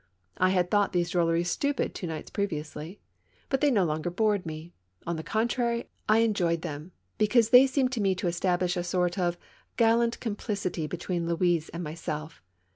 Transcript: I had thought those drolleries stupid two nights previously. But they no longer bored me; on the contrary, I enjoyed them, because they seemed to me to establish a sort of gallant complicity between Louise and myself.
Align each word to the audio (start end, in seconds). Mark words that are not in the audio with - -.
I 0.39 0.49
had 0.49 0.71
thought 0.71 0.93
those 0.93 1.11
drolleries 1.11 1.51
stupid 1.51 1.93
two 1.93 2.07
nights 2.07 2.31
previously. 2.31 2.99
But 3.49 3.61
they 3.61 3.69
no 3.69 3.83
longer 3.85 4.09
bored 4.09 4.47
me; 4.47 4.73
on 5.05 5.15
the 5.15 5.21
contrary, 5.21 5.89
I 6.09 6.21
enjoyed 6.21 6.63
them, 6.63 6.91
because 7.19 7.51
they 7.51 7.67
seemed 7.67 7.91
to 7.91 8.01
me 8.01 8.15
to 8.15 8.27
establish 8.27 8.75
a 8.75 8.83
sort 8.83 9.19
of 9.19 9.37
gallant 9.77 10.19
complicity 10.19 10.87
between 10.87 11.27
Louise 11.27 11.69
and 11.69 11.83
myself. 11.83 12.41